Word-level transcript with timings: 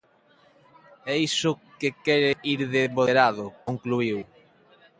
"E 1.11 1.13
iso 1.27 1.51
que 1.79 1.89
quere 2.05 2.31
ir 2.53 2.59
de 2.73 2.83
moderado", 2.97 3.45
concluíu. 3.67 4.19